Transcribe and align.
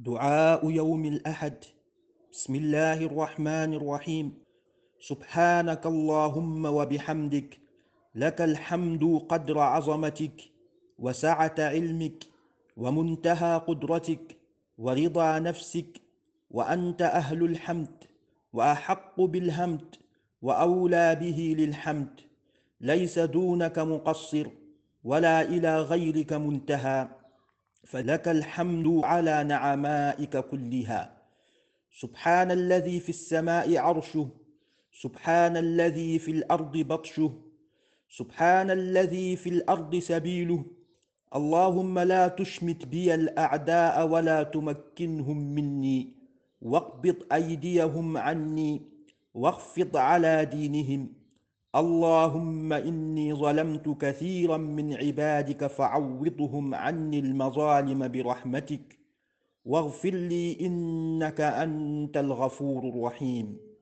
دعاء 0.00 0.70
يوم 0.70 1.04
الأحد. 1.04 1.54
بسم 2.32 2.54
الله 2.54 3.04
الرحمن 3.10 3.74
الرحيم. 3.74 4.34
سبحانك 5.00 5.86
اللهم 5.86 6.66
وبحمدك. 6.66 7.58
لك 8.14 8.40
الحمد 8.40 9.22
قدر 9.28 9.58
عظمتك 9.58 10.40
وسعة 10.98 11.54
علمك 11.58 12.24
ومنتهى 12.76 13.62
قدرتك 13.66 14.36
ورضا 14.78 15.38
نفسك 15.38 16.00
وأنت 16.50 17.02
أهل 17.02 17.44
الحمد 17.44 18.04
وأحق 18.52 19.20
بالحمد 19.20 19.96
وأولى 20.42 21.14
به 21.14 21.54
للحمد. 21.58 22.20
ليس 22.80 23.18
دونك 23.18 23.78
مقصر 23.78 24.46
ولا 25.04 25.42
إلى 25.42 25.80
غيرك 25.80 26.32
منتهى. 26.32 27.17
فلك 27.84 28.28
الحمد 28.28 29.04
على 29.04 29.44
نعمائك 29.44 30.36
كلها. 30.36 31.22
سبحان 32.00 32.50
الذي 32.50 33.00
في 33.00 33.08
السماء 33.08 33.76
عرشه. 33.76 34.28
سبحان 34.92 35.56
الذي 35.56 36.18
في 36.18 36.30
الأرض 36.30 36.76
بطشه. 36.76 37.32
سبحان 38.08 38.70
الذي 38.70 39.36
في 39.36 39.48
الأرض 39.48 39.96
سبيله. 39.96 40.64
اللهم 41.34 41.98
لا 41.98 42.28
تشمت 42.28 42.86
بي 42.86 43.14
الأعداء 43.14 44.08
ولا 44.08 44.42
تمكنهم 44.42 45.54
مني. 45.54 46.14
واقبض 46.62 47.16
أيديهم 47.32 48.16
عني. 48.16 48.82
واخفض 49.34 49.96
على 49.96 50.44
دينهم. 50.44 51.08
اللهم 51.74 52.72
إني 52.72 53.34
ظلمت 53.34 53.88
كثيرا 54.00 54.56
من 54.56 54.94
عبادك 54.94 55.66
فعوضهم 55.66 56.74
عني 56.74 57.18
المظالم 57.18 58.08
برحمتك 58.08 58.98
واغفر 59.64 60.10
لي 60.10 60.60
إنك 60.60 61.40
أنت 61.40 62.16
الغفور 62.16 62.88
الرحيم. 62.88 63.67